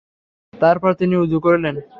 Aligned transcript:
তারপর 0.53 0.91
তিনি 0.93 1.15
উযু 1.17 1.37
করলেন। 1.39 1.75